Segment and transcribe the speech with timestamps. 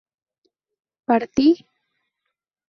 [1.07, 1.47] ¿partí?